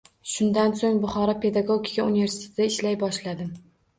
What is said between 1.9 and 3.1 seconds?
uneversitetida ishlay